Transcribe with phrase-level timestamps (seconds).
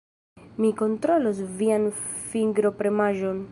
[0.63, 1.87] Mi kontrolos vian
[2.33, 3.49] fingropremaĵon.